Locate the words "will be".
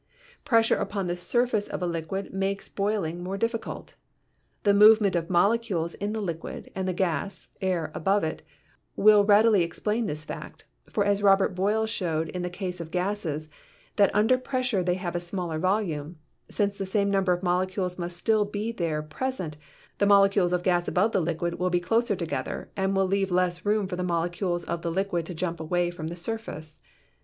21.59-21.79